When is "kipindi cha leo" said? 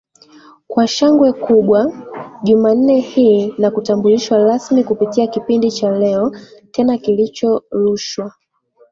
5.27-6.31